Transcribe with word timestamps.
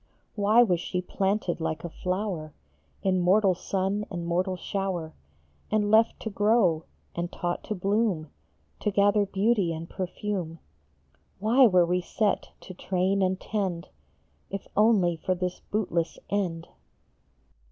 Why 0.33 0.63
was 0.63 0.79
she 0.79 0.99
planted 0.99 1.61
like 1.61 1.83
a 1.83 1.89
flower 1.89 2.55
In 3.03 3.19
mortal 3.19 3.53
sun 3.53 4.03
and 4.09 4.25
mortal 4.25 4.57
shower, 4.57 5.13
And 5.69 5.91
left 5.91 6.19
to 6.21 6.31
grow, 6.31 6.85
and 7.13 7.31
taught 7.31 7.63
to 7.65 7.75
bloom, 7.75 8.31
To 8.79 8.89
gather 8.89 9.27
beauty 9.27 9.71
and 9.71 9.87
perfume; 9.87 10.57
Why 11.37 11.67
were 11.67 11.85
we 11.85 12.01
set 12.01 12.49
to 12.61 12.73
train 12.73 13.21
and 13.21 13.39
tend 13.39 13.89
If 14.49 14.67
only 14.75 15.17
for 15.17 15.35
this 15.35 15.59
bootless 15.71 16.17
end? 16.31 16.67